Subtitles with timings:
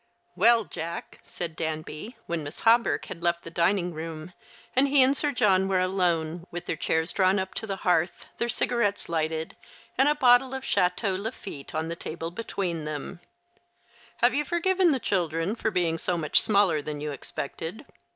[0.35, 4.33] ELL, Jack," saidDanby, when Miss Hawberk bad left the dining room,
[4.75, 7.67] and he and Sir 3:| John were alone, with their U,^l chairs drawn up to
[7.67, 9.55] the hearth, their cigarettes lighted,
[9.99, 13.19] and a bottle of Chateau Lafitte on the table between them,"
[14.23, 17.85] Have 3^011 forgiven the children for being so much smaller than you expected